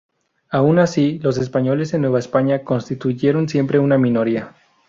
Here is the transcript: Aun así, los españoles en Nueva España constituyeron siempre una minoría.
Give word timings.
Aun 0.49 0.79
así, 0.79 1.19
los 1.19 1.37
españoles 1.37 1.93
en 1.93 2.01
Nueva 2.01 2.17
España 2.17 2.63
constituyeron 2.63 3.47
siempre 3.47 3.77
una 3.77 3.99
minoría. 3.99 4.55